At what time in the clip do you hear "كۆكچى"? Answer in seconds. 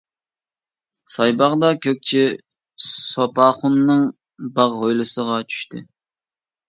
1.87-2.23